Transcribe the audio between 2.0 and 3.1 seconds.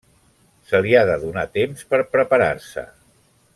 preparar-se.